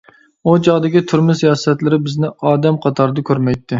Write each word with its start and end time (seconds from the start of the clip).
ئۇ 0.43 0.53
چاغدىكى 0.67 1.03
تۈرمە 1.11 1.35
سىياسەتلىرى 1.41 1.99
بىزنى 2.07 2.33
ئادەم 2.53 2.81
قاتارىدا 2.87 3.27
كۆرمەيتتى. 3.31 3.69